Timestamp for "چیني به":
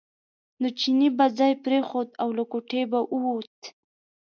0.79-1.25